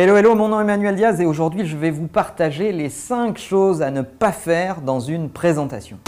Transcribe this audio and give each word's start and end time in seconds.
Hello, 0.00 0.16
hello, 0.16 0.36
mon 0.36 0.46
nom 0.46 0.60
est 0.60 0.62
Emmanuel 0.62 0.94
Diaz 0.94 1.20
et 1.20 1.26
aujourd'hui 1.26 1.66
je 1.66 1.76
vais 1.76 1.90
vous 1.90 2.06
partager 2.06 2.70
les 2.70 2.88
5 2.88 3.36
choses 3.36 3.82
à 3.82 3.90
ne 3.90 4.02
pas 4.02 4.30
faire 4.30 4.80
dans 4.80 5.00
une 5.00 5.28
présentation. 5.28 5.98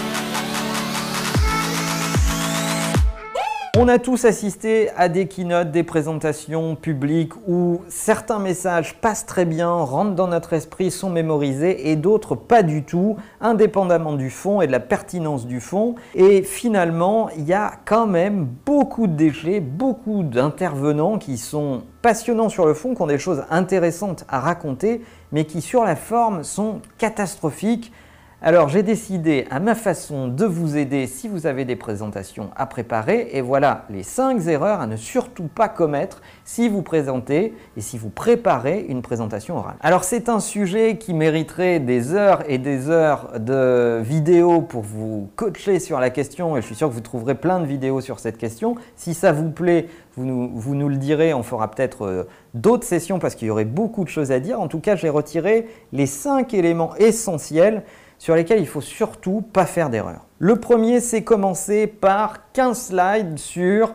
On 3.82 3.88
a 3.88 3.98
tous 3.98 4.26
assisté 4.26 4.90
à 4.94 5.08
des 5.08 5.26
keynotes, 5.26 5.70
des 5.70 5.84
présentations 5.84 6.76
publiques 6.76 7.32
où 7.48 7.80
certains 7.88 8.38
messages 8.38 9.00
passent 9.00 9.24
très 9.24 9.46
bien, 9.46 9.72
rentrent 9.72 10.14
dans 10.14 10.28
notre 10.28 10.52
esprit, 10.52 10.90
sont 10.90 11.08
mémorisés 11.08 11.90
et 11.90 11.96
d'autres 11.96 12.34
pas 12.34 12.62
du 12.62 12.84
tout, 12.84 13.16
indépendamment 13.40 14.16
du 14.16 14.28
fond 14.28 14.60
et 14.60 14.66
de 14.66 14.72
la 14.72 14.80
pertinence 14.80 15.46
du 15.46 15.60
fond. 15.60 15.94
Et 16.14 16.42
finalement, 16.42 17.30
il 17.38 17.44
y 17.44 17.54
a 17.54 17.72
quand 17.86 18.06
même 18.06 18.46
beaucoup 18.66 19.06
de 19.06 19.14
déchets, 19.14 19.60
beaucoup 19.60 20.24
d'intervenants 20.24 21.16
qui 21.16 21.38
sont 21.38 21.84
passionnants 22.02 22.50
sur 22.50 22.66
le 22.66 22.74
fond, 22.74 22.94
qui 22.94 23.00
ont 23.00 23.06
des 23.06 23.18
choses 23.18 23.44
intéressantes 23.48 24.26
à 24.28 24.40
raconter, 24.40 25.00
mais 25.32 25.46
qui 25.46 25.62
sur 25.62 25.84
la 25.84 25.96
forme 25.96 26.44
sont 26.44 26.82
catastrophiques 26.98 27.94
alors 28.42 28.70
j'ai 28.70 28.82
décidé 28.82 29.46
à 29.50 29.60
ma 29.60 29.74
façon 29.74 30.26
de 30.26 30.46
vous 30.46 30.78
aider 30.78 31.06
si 31.06 31.28
vous 31.28 31.46
avez 31.46 31.66
des 31.66 31.76
présentations 31.76 32.48
à 32.56 32.64
préparer 32.64 33.28
et 33.32 33.42
voilà 33.42 33.84
les 33.90 34.02
5 34.02 34.46
erreurs 34.46 34.80
à 34.80 34.86
ne 34.86 34.96
surtout 34.96 35.48
pas 35.54 35.68
commettre 35.68 36.22
si 36.46 36.70
vous 36.70 36.80
présentez 36.80 37.54
et 37.76 37.80
si 37.82 37.98
vous 37.98 38.08
préparez 38.08 38.86
une 38.88 39.02
présentation 39.02 39.58
orale. 39.58 39.76
Alors 39.82 40.04
c'est 40.04 40.30
un 40.30 40.40
sujet 40.40 40.96
qui 40.96 41.12
mériterait 41.12 41.80
des 41.80 42.14
heures 42.14 42.42
et 42.48 42.56
des 42.56 42.88
heures 42.88 43.38
de 43.38 44.00
vidéos 44.02 44.62
pour 44.62 44.82
vous 44.84 45.28
coacher 45.36 45.78
sur 45.78 46.00
la 46.00 46.08
question 46.08 46.56
et 46.56 46.62
je 46.62 46.66
suis 46.66 46.74
sûr 46.74 46.88
que 46.88 46.94
vous 46.94 47.00
trouverez 47.02 47.34
plein 47.34 47.60
de 47.60 47.66
vidéos 47.66 48.00
sur 48.00 48.20
cette 48.20 48.38
question. 48.38 48.74
Si 48.96 49.12
ça 49.12 49.32
vous 49.32 49.50
plaît, 49.50 49.88
vous 50.16 50.74
nous, 50.74 50.88
le 50.88 50.96
direz, 50.96 51.34
on 51.34 51.42
fera 51.42 51.70
peut-être 51.70 52.02
euh, 52.02 52.24
d'autres 52.54 52.86
sessions 52.86 53.18
parce 53.18 53.34
qu'il 53.34 53.48
y 53.48 53.50
aurait 53.50 53.64
beaucoup 53.64 54.04
de 54.04 54.08
choses 54.08 54.32
à 54.32 54.40
dire. 54.40 54.60
En 54.60 54.68
tout 54.68 54.80
cas, 54.80 54.96
j'ai 54.96 55.08
retiré 55.08 55.68
les 55.92 56.06
5 56.06 56.52
éléments 56.52 56.94
essentiels 56.96 57.84
sur 58.20 58.36
lesquels 58.36 58.60
il 58.60 58.68
faut 58.68 58.82
surtout 58.82 59.40
pas 59.40 59.64
faire 59.64 59.88
d'erreur. 59.88 60.26
Le 60.38 60.56
premier, 60.56 61.00
c'est 61.00 61.24
commencer 61.24 61.86
par 61.86 62.52
15 62.52 62.78
slides 62.88 63.38
sur 63.38 63.94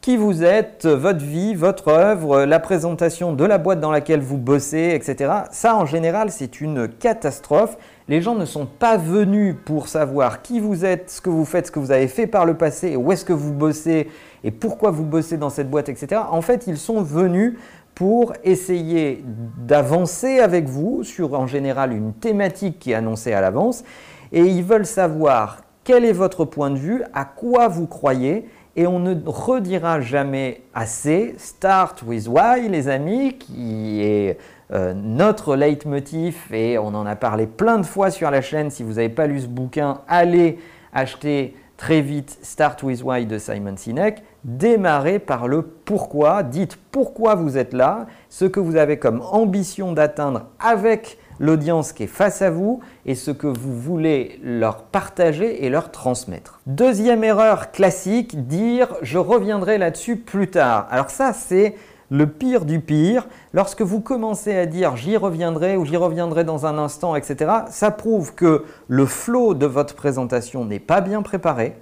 qui 0.00 0.16
vous 0.16 0.42
êtes, 0.42 0.86
votre 0.86 1.22
vie, 1.22 1.54
votre 1.54 1.88
œuvre, 1.88 2.44
la 2.44 2.60
présentation 2.60 3.34
de 3.34 3.44
la 3.44 3.58
boîte 3.58 3.78
dans 3.80 3.90
laquelle 3.90 4.20
vous 4.20 4.38
bossez, 4.38 4.92
etc. 4.94 5.32
Ça, 5.50 5.76
en 5.76 5.84
général, 5.84 6.30
c'est 6.30 6.62
une 6.62 6.88
catastrophe. 6.88 7.76
Les 8.08 8.22
gens 8.22 8.34
ne 8.34 8.46
sont 8.46 8.64
pas 8.64 8.96
venus 8.96 9.54
pour 9.66 9.88
savoir 9.88 10.40
qui 10.40 10.60
vous 10.60 10.86
êtes, 10.86 11.10
ce 11.10 11.20
que 11.20 11.28
vous 11.28 11.44
faites, 11.44 11.66
ce 11.66 11.72
que 11.72 11.78
vous 11.78 11.90
avez 11.90 12.08
fait 12.08 12.26
par 12.26 12.46
le 12.46 12.54
passé, 12.54 12.96
où 12.96 13.12
est-ce 13.12 13.24
que 13.24 13.34
vous 13.34 13.52
bossez 13.52 14.08
et 14.44 14.50
pourquoi 14.50 14.90
vous 14.90 15.04
bossez 15.04 15.36
dans 15.36 15.50
cette 15.50 15.68
boîte, 15.68 15.90
etc. 15.90 16.22
En 16.30 16.40
fait, 16.40 16.66
ils 16.66 16.78
sont 16.78 17.02
venus 17.02 17.58
pour 17.98 18.32
essayer 18.44 19.24
d'avancer 19.66 20.38
avec 20.38 20.68
vous 20.68 21.02
sur 21.02 21.34
en 21.34 21.48
général 21.48 21.92
une 21.92 22.12
thématique 22.12 22.78
qui 22.78 22.92
est 22.92 22.94
annoncée 22.94 23.32
à 23.32 23.40
l'avance. 23.40 23.82
Et 24.30 24.42
ils 24.42 24.62
veulent 24.62 24.86
savoir 24.86 25.62
quel 25.82 26.04
est 26.04 26.12
votre 26.12 26.44
point 26.44 26.70
de 26.70 26.78
vue, 26.78 27.02
à 27.12 27.24
quoi 27.24 27.66
vous 27.66 27.88
croyez 27.88 28.46
et 28.76 28.86
on 28.86 29.00
ne 29.00 29.16
redira 29.26 30.00
jamais 30.00 30.60
assez. 30.72 31.34
Start 31.38 32.04
with 32.06 32.28
Why 32.28 32.68
les 32.68 32.86
amis 32.86 33.36
qui 33.36 34.00
est 34.00 34.38
euh, 34.72 34.94
notre 34.94 35.56
leitmotiv 35.56 36.36
et 36.52 36.78
on 36.78 36.94
en 36.94 37.04
a 37.04 37.16
parlé 37.16 37.48
plein 37.48 37.78
de 37.78 37.84
fois 37.84 38.12
sur 38.12 38.30
la 38.30 38.42
chaîne. 38.42 38.70
Si 38.70 38.84
vous 38.84 38.92
n'avez 38.92 39.08
pas 39.08 39.26
lu 39.26 39.40
ce 39.40 39.48
bouquin 39.48 40.02
allez 40.06 40.60
acheter 40.92 41.56
très 41.78 42.02
vite 42.02 42.38
Start 42.42 42.82
with 42.82 43.02
Why 43.02 43.24
de 43.24 43.38
Simon 43.38 43.76
Sinek, 43.78 44.22
démarrez 44.44 45.18
par 45.18 45.48
le 45.48 45.62
pourquoi, 45.62 46.42
dites 46.42 46.76
pourquoi 46.92 47.36
vous 47.36 47.56
êtes 47.56 47.72
là, 47.72 48.06
ce 48.28 48.44
que 48.44 48.60
vous 48.60 48.76
avez 48.76 48.98
comme 48.98 49.22
ambition 49.22 49.92
d'atteindre 49.92 50.48
avec 50.60 51.16
l'audience 51.38 51.92
qui 51.92 52.02
est 52.02 52.08
face 52.08 52.42
à 52.42 52.50
vous 52.50 52.80
et 53.06 53.14
ce 53.14 53.30
que 53.30 53.46
vous 53.46 53.80
voulez 53.80 54.40
leur 54.42 54.82
partager 54.82 55.64
et 55.64 55.70
leur 55.70 55.92
transmettre. 55.92 56.60
Deuxième 56.66 57.22
erreur 57.22 57.70
classique, 57.70 58.46
dire 58.48 58.94
je 59.02 59.18
reviendrai 59.18 59.78
là-dessus 59.78 60.16
plus 60.16 60.50
tard. 60.50 60.88
Alors 60.90 61.10
ça 61.10 61.32
c'est 61.32 61.76
le 62.10 62.26
pire 62.26 62.64
du 62.64 62.80
pire, 62.80 63.26
lorsque 63.52 63.82
vous 63.82 64.00
commencez 64.00 64.56
à 64.56 64.66
dire 64.66 64.96
j'y 64.96 65.16
reviendrai 65.16 65.76
ou 65.76 65.84
j'y 65.84 65.96
reviendrai 65.96 66.44
dans 66.44 66.66
un 66.66 66.78
instant, 66.78 67.16
etc., 67.16 67.50
ça 67.68 67.90
prouve 67.90 68.34
que 68.34 68.64
le 68.88 69.06
flow 69.06 69.54
de 69.54 69.66
votre 69.66 69.94
présentation 69.94 70.64
n'est 70.64 70.78
pas 70.78 71.00
bien 71.00 71.22
préparé 71.22 71.76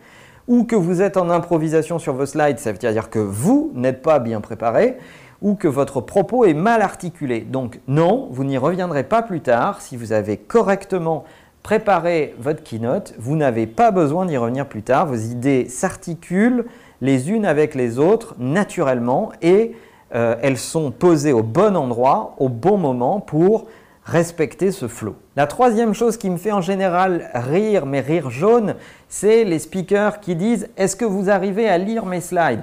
ou 0.48 0.64
que 0.64 0.76
vous 0.76 1.03
êtes 1.03 1.16
en 1.16 1.31
improvisation 1.31 1.98
sur 1.98 2.14
vos 2.14 2.26
slides, 2.26 2.59
ça 2.59 2.72
veut 2.72 2.78
dire 2.78 3.10
que 3.10 3.19
vous 3.19 3.72
n'êtes 3.75 4.03
pas 4.03 4.19
bien 4.19 4.41
préparé 4.41 4.97
ou 5.42 5.54
que 5.54 5.69
votre 5.69 6.00
propos 6.00 6.44
est 6.44 6.54
mal 6.54 6.82
articulé. 6.82 7.41
Donc 7.41 7.81
non, 7.88 8.28
vous 8.31 8.44
n'y 8.44 8.58
reviendrez 8.58 9.04
pas 9.04 9.22
plus 9.22 9.41
tard 9.41 9.81
si 9.81 9.97
vous 9.97 10.12
avez 10.12 10.37
correctement 10.37 11.25
préparé 11.62 12.34
votre 12.38 12.62
keynote, 12.62 13.14
vous 13.19 13.34
n'avez 13.34 13.66
pas 13.66 13.91
besoin 13.91 14.25
d'y 14.26 14.37
revenir 14.37 14.69
plus 14.69 14.82
tard, 14.82 15.06
vos 15.06 15.16
idées 15.16 15.69
s'articulent 15.69 16.64
les 17.00 17.31
unes 17.31 17.44
avec 17.44 17.75
les 17.75 17.98
autres 17.98 18.37
naturellement 18.38 19.32
et 19.43 19.75
euh, 20.15 20.37
elles 20.43 20.59
sont 20.59 20.91
posées 20.91 21.33
au 21.33 21.43
bon 21.43 21.77
endroit, 21.77 22.34
au 22.39 22.49
bon 22.49 22.78
moment 22.78 23.21
pour 23.21 23.67
respecter 24.05 24.71
ce 24.71 24.87
flow. 24.87 25.17
La 25.34 25.47
troisième 25.47 25.93
chose 25.93 26.17
qui 26.17 26.31
me 26.31 26.37
fait 26.37 26.53
en 26.53 26.61
général 26.61 27.28
rire, 27.34 27.87
mais 27.87 28.00
rire 28.00 28.31
jaune, 28.31 28.77
c'est 29.09 29.44
les 29.44 29.59
speakers 29.59 30.21
qui 30.21 30.37
disent 30.37 30.69
Est-ce 30.77 30.94
que 30.94 31.05
vous 31.05 31.28
arrivez 31.28 31.69
à 31.69 31.77
lire 31.77 32.06
mes 32.06 32.21
slides? 32.21 32.62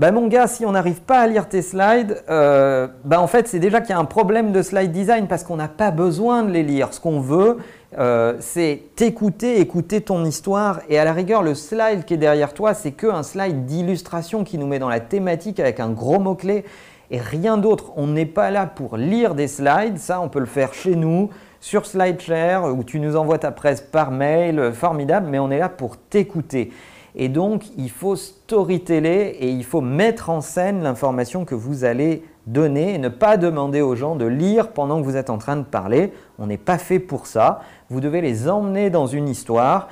Ben 0.00 0.12
mon 0.12 0.28
gars, 0.28 0.46
si 0.46 0.64
on 0.64 0.72
n'arrive 0.72 1.02
pas 1.02 1.18
à 1.18 1.26
lire 1.26 1.46
tes 1.46 1.60
slides, 1.60 2.24
euh, 2.30 2.88
ben 3.04 3.18
en 3.18 3.26
fait 3.26 3.46
c'est 3.46 3.58
déjà 3.58 3.82
qu'il 3.82 3.90
y 3.90 3.92
a 3.92 3.98
un 3.98 4.06
problème 4.06 4.50
de 4.50 4.62
slide 4.62 4.92
design 4.92 5.26
parce 5.26 5.44
qu'on 5.44 5.56
n'a 5.56 5.68
pas 5.68 5.90
besoin 5.90 6.42
de 6.42 6.50
les 6.50 6.62
lire. 6.62 6.94
Ce 6.94 7.00
qu'on 7.00 7.20
veut, 7.20 7.58
euh, 7.98 8.32
c'est 8.40 8.80
t'écouter, 8.96 9.60
écouter 9.60 10.00
ton 10.00 10.24
histoire 10.24 10.80
et 10.88 10.98
à 10.98 11.04
la 11.04 11.12
rigueur 11.12 11.42
le 11.42 11.54
slide 11.54 12.06
qui 12.06 12.14
est 12.14 12.16
derrière 12.16 12.54
toi, 12.54 12.72
c'est 12.72 12.92
qu'un 12.92 13.22
slide 13.22 13.66
d'illustration 13.66 14.42
qui 14.42 14.56
nous 14.56 14.66
met 14.66 14.78
dans 14.78 14.88
la 14.88 15.00
thématique 15.00 15.60
avec 15.60 15.80
un 15.80 15.90
gros 15.90 16.18
mot-clé 16.18 16.64
et 17.10 17.18
rien 17.18 17.58
d'autre. 17.58 17.92
On 17.96 18.06
n'est 18.06 18.24
pas 18.24 18.50
là 18.50 18.64
pour 18.64 18.96
lire 18.96 19.34
des 19.34 19.48
slides, 19.48 19.98
ça 19.98 20.22
on 20.22 20.30
peut 20.30 20.40
le 20.40 20.46
faire 20.46 20.72
chez 20.72 20.96
nous, 20.96 21.28
sur 21.60 21.84
SlideShare, 21.84 22.74
où 22.74 22.84
tu 22.84 23.00
nous 23.00 23.16
envoies 23.16 23.36
ta 23.36 23.50
presse 23.50 23.82
par 23.82 24.12
mail, 24.12 24.72
formidable, 24.72 25.26
mais 25.28 25.38
on 25.38 25.50
est 25.50 25.58
là 25.58 25.68
pour 25.68 25.98
t'écouter. 25.98 26.72
Et 27.14 27.28
donc, 27.28 27.64
il 27.76 27.90
faut 27.90 28.16
storyteller 28.16 29.36
et 29.40 29.50
il 29.50 29.64
faut 29.64 29.80
mettre 29.80 30.30
en 30.30 30.40
scène 30.40 30.82
l'information 30.82 31.44
que 31.44 31.54
vous 31.54 31.84
allez 31.84 32.22
donner 32.46 32.94
et 32.94 32.98
ne 32.98 33.08
pas 33.08 33.36
demander 33.36 33.80
aux 33.80 33.96
gens 33.96 34.16
de 34.16 34.26
lire 34.26 34.72
pendant 34.72 35.00
que 35.00 35.04
vous 35.04 35.16
êtes 35.16 35.30
en 35.30 35.38
train 35.38 35.56
de 35.56 35.64
parler. 35.64 36.12
On 36.38 36.46
n'est 36.46 36.56
pas 36.56 36.78
fait 36.78 36.98
pour 36.98 37.26
ça. 37.26 37.60
Vous 37.88 38.00
devez 38.00 38.20
les 38.20 38.48
emmener 38.48 38.90
dans 38.90 39.06
une 39.06 39.28
histoire 39.28 39.88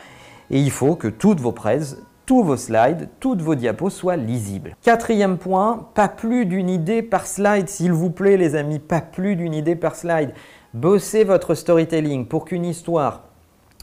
et 0.51 0.61
il 0.61 0.71
faut 0.71 0.95
que 0.95 1.09
toutes 1.09 1.41
vos 1.41 1.53
presses, 1.53 1.99
tous 2.27 2.43
vos 2.43 2.57
slides, 2.57 3.09
toutes 3.21 3.43
vos 3.43 3.55
diapos 3.55 3.91
soient 3.91 4.17
lisibles. 4.17 4.77
Quatrième 4.83 5.39
point, 5.39 5.89
pas 5.95 6.09
plus 6.09 6.47
d'une 6.47 6.69
idée 6.69 7.03
par 7.03 7.27
slide, 7.27 7.69
s'il 7.69 7.93
vous 7.93 8.11
plaît 8.11 8.37
les 8.37 8.55
amis, 8.55 8.79
pas 8.79 9.01
plus 9.01 9.35
d'une 9.37 9.55
idée 9.55 9.77
par 9.77 9.97
slide. 9.97 10.33
Bossez 10.75 11.25
votre 11.25 11.55
storytelling 11.55 12.27
pour 12.27 12.45
qu'une 12.45 12.67
histoire 12.67 13.23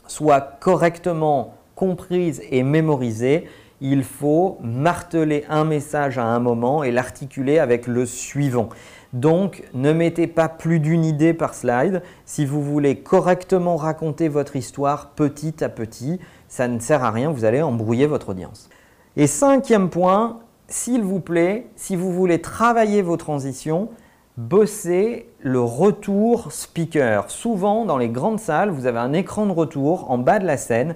soit 0.08 0.42
correctement 0.60 1.56
comprise 1.76 2.42
et 2.50 2.64
mémorisée, 2.64 3.48
il 3.82 4.04
faut 4.04 4.58
marteler 4.62 5.44
un 5.50 5.66
message 5.66 6.18
à 6.18 6.26
un 6.26 6.40
moment 6.40 6.84
et 6.84 6.92
l'articuler 6.92 7.60
avec 7.60 7.88
le 7.88 8.06
suivant. 8.06 8.70
Donc, 9.14 9.64
ne 9.74 9.94
mettez 9.94 10.28
pas 10.28 10.50
plus 10.50 10.80
d'une 10.80 11.06
idée 11.06 11.34
par 11.34 11.54
slide. 11.54 12.02
Si 12.26 12.46
vous 12.46 12.62
voulez 12.62 12.98
correctement 12.98 13.76
raconter 13.76 14.28
votre 14.28 14.56
histoire 14.56 15.12
petit 15.12 15.64
à 15.64 15.70
petit, 15.70 16.20
ça 16.48 16.68
ne 16.68 16.80
sert 16.80 17.04
à 17.04 17.12
rien, 17.12 17.32
vous 17.32 17.46
allez 17.46 17.62
embrouiller 17.62 18.08
votre 18.08 18.30
audience. 18.30 18.70
Et 19.18 19.28
cinquième 19.28 19.90
point, 19.90 20.40
s'il 20.68 21.02
vous 21.02 21.20
plaît, 21.20 21.68
si 21.76 21.96
vous 21.96 22.12
voulez 22.12 22.42
travailler 22.42 23.02
vos 23.02 23.18
transitions, 23.18 23.90
bossez 24.38 25.30
le 25.40 25.62
retour 25.62 26.52
speaker. 26.52 27.30
Souvent, 27.30 27.86
dans 27.86 27.98
les 27.98 28.10
grandes 28.10 28.40
salles, 28.40 28.70
vous 28.70 28.86
avez 28.86 29.00
un 29.00 29.14
écran 29.14 29.46
de 29.46 29.52
retour 29.52 30.12
en 30.12 30.18
bas 30.18 30.40
de 30.40 30.46
la 30.46 30.58
scène 30.58 30.96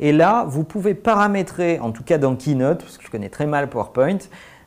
et 0.00 0.12
là, 0.12 0.46
vous 0.48 0.64
pouvez 0.64 0.94
paramétrer, 0.94 1.78
en 1.78 1.92
tout 1.92 2.02
cas 2.02 2.16
dans 2.16 2.34
Keynote, 2.34 2.82
parce 2.82 2.96
que 2.96 3.04
je 3.04 3.10
connais 3.10 3.28
très 3.28 3.46
mal 3.46 3.68
PowerPoint, 3.68 4.18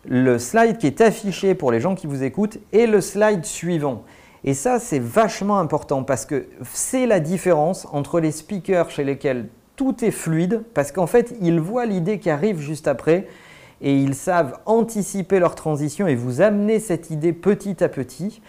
le 0.05 0.37
slide 0.37 0.77
qui 0.77 0.85
est 0.85 1.01
affiché 1.01 1.55
pour 1.55 1.71
les 1.71 1.79
gens 1.79 1.95
qui 1.95 2.05
vous 2.05 2.23
écoutent 2.23 2.59
et 2.71 2.85
le 2.85 3.01
slide 3.01 3.43
suivant. 3.43 4.03
Et 4.43 4.53
ça, 4.53 4.77
c'est 4.77 4.99
vachement 4.99 5.57
important 5.57 6.03
parce 6.03 6.27
que 6.27 6.45
c'est 6.71 7.07
la 7.07 7.19
différence 7.19 7.87
entre 7.91 8.19
les 8.19 8.31
speakers 8.31 8.91
chez 8.91 9.03
lesquels 9.03 9.47
tout 9.75 10.05
est 10.05 10.11
fluide, 10.11 10.61
parce 10.75 10.91
qu'en 10.91 11.07
fait, 11.07 11.35
ils 11.41 11.59
voient 11.59 11.87
l'idée 11.87 12.19
qui 12.19 12.29
arrive 12.29 12.59
juste 12.59 12.87
après 12.87 13.27
et 13.81 13.95
ils 13.95 14.13
savent 14.13 14.59
anticiper 14.67 15.39
leur 15.39 15.55
transition 15.55 16.05
et 16.07 16.13
vous 16.13 16.41
amener 16.41 16.79
cette 16.79 17.09
idée 17.09 17.33
petit 17.33 17.83
à 17.83 17.89
petit. 17.89 18.41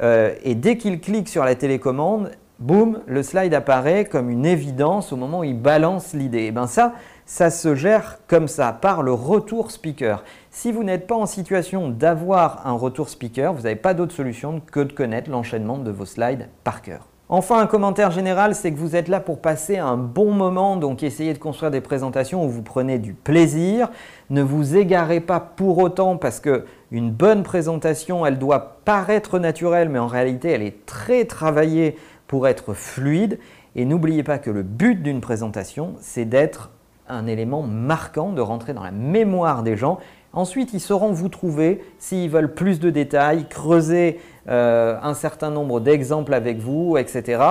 Euh, 0.00 0.34
et 0.44 0.54
dès 0.54 0.76
qu'ils 0.76 1.00
cliquent 1.00 1.28
sur 1.28 1.44
la 1.44 1.56
télécommande, 1.56 2.30
boum, 2.58 3.00
le 3.06 3.22
slide 3.22 3.54
apparaît 3.54 4.04
comme 4.04 4.30
une 4.30 4.46
évidence 4.46 5.12
au 5.12 5.16
moment 5.16 5.40
où 5.40 5.44
il 5.44 5.60
balance 5.60 6.12
l'idée. 6.14 6.44
Et 6.44 6.50
bien 6.50 6.66
ça, 6.66 6.94
ça 7.26 7.50
se 7.50 7.74
gère 7.74 8.18
comme 8.26 8.48
ça, 8.48 8.72
par 8.72 9.02
le 9.02 9.12
retour 9.12 9.70
speaker. 9.70 10.24
Si 10.50 10.72
vous 10.72 10.82
n'êtes 10.82 11.06
pas 11.06 11.14
en 11.14 11.26
situation 11.26 11.88
d'avoir 11.88 12.66
un 12.66 12.72
retour 12.72 13.08
speaker, 13.08 13.52
vous 13.52 13.62
n'avez 13.62 13.76
pas 13.76 13.94
d'autre 13.94 14.14
solution 14.14 14.60
que 14.72 14.80
de 14.80 14.92
connaître 14.92 15.30
l'enchaînement 15.30 15.78
de 15.78 15.90
vos 15.90 16.06
slides 16.06 16.48
par 16.64 16.82
cœur. 16.82 17.08
Enfin, 17.30 17.60
un 17.60 17.66
commentaire 17.66 18.10
général, 18.10 18.54
c'est 18.54 18.72
que 18.72 18.78
vous 18.78 18.96
êtes 18.96 19.08
là 19.08 19.20
pour 19.20 19.42
passer 19.42 19.76
un 19.76 19.98
bon 19.98 20.30
moment, 20.30 20.76
donc 20.76 21.02
essayez 21.02 21.34
de 21.34 21.38
construire 21.38 21.70
des 21.70 21.82
présentations 21.82 22.42
où 22.42 22.48
vous 22.48 22.62
prenez 22.62 22.98
du 22.98 23.12
plaisir. 23.12 23.90
Ne 24.30 24.40
vous 24.40 24.78
égarez 24.78 25.20
pas 25.20 25.38
pour 25.38 25.76
autant 25.76 26.16
parce 26.16 26.40
que 26.40 26.64
une 26.90 27.10
bonne 27.10 27.42
présentation, 27.42 28.24
elle 28.24 28.38
doit 28.38 28.78
paraître 28.86 29.38
naturelle, 29.38 29.90
mais 29.90 29.98
en 29.98 30.06
réalité, 30.06 30.48
elle 30.48 30.62
est 30.62 30.86
très 30.86 31.26
travaillée 31.26 31.98
pour 32.28 32.46
être 32.46 32.74
fluide. 32.74 33.40
Et 33.74 33.84
n'oubliez 33.84 34.22
pas 34.22 34.38
que 34.38 34.50
le 34.50 34.62
but 34.62 35.02
d'une 35.02 35.20
présentation, 35.20 35.94
c'est 36.00 36.24
d'être 36.24 36.70
un 37.08 37.26
élément 37.26 37.62
marquant, 37.62 38.32
de 38.32 38.40
rentrer 38.40 38.74
dans 38.74 38.84
la 38.84 38.92
mémoire 38.92 39.64
des 39.64 39.76
gens. 39.76 39.98
Ensuite, 40.32 40.72
ils 40.74 40.80
sauront 40.80 41.10
vous 41.12 41.28
trouver 41.28 41.82
s'ils 41.98 42.30
veulent 42.30 42.54
plus 42.54 42.80
de 42.80 42.90
détails, 42.90 43.46
creuser 43.48 44.20
euh, 44.48 44.96
un 45.02 45.14
certain 45.14 45.50
nombre 45.50 45.80
d'exemples 45.80 46.34
avec 46.34 46.58
vous, 46.58 46.96
etc. 46.98 47.42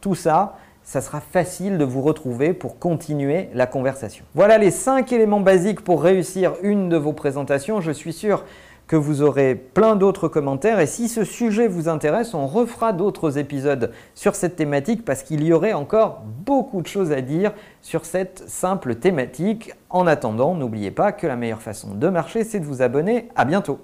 Tout 0.00 0.14
ça, 0.14 0.56
ça 0.82 1.00
sera 1.00 1.20
facile 1.20 1.78
de 1.78 1.84
vous 1.84 2.02
retrouver 2.02 2.54
pour 2.54 2.78
continuer 2.78 3.48
la 3.54 3.66
conversation. 3.66 4.24
Voilà 4.34 4.58
les 4.58 4.70
cinq 4.70 5.12
éléments 5.12 5.40
basiques 5.40 5.82
pour 5.82 6.02
réussir 6.02 6.54
une 6.62 6.88
de 6.88 6.96
vos 6.96 7.12
présentations. 7.12 7.80
Je 7.80 7.90
suis 7.90 8.12
sûr 8.12 8.44
que 8.86 8.96
vous 8.96 9.22
aurez 9.22 9.54
plein 9.54 9.96
d'autres 9.96 10.28
commentaires. 10.28 10.80
Et 10.80 10.86
si 10.86 11.08
ce 11.08 11.24
sujet 11.24 11.68
vous 11.68 11.88
intéresse, 11.88 12.34
on 12.34 12.46
refera 12.46 12.92
d'autres 12.92 13.38
épisodes 13.38 13.92
sur 14.14 14.34
cette 14.34 14.56
thématique 14.56 15.04
parce 15.04 15.22
qu'il 15.22 15.44
y 15.44 15.52
aurait 15.52 15.72
encore 15.72 16.22
beaucoup 16.24 16.82
de 16.82 16.86
choses 16.86 17.12
à 17.12 17.20
dire 17.20 17.52
sur 17.82 18.04
cette 18.04 18.44
simple 18.48 18.96
thématique. 18.96 19.72
En 19.90 20.06
attendant, 20.06 20.54
n'oubliez 20.54 20.90
pas 20.90 21.12
que 21.12 21.26
la 21.26 21.36
meilleure 21.36 21.62
façon 21.62 21.94
de 21.94 22.08
marcher, 22.08 22.44
c'est 22.44 22.60
de 22.60 22.66
vous 22.66 22.82
abonner. 22.82 23.28
À 23.36 23.44
bientôt. 23.44 23.78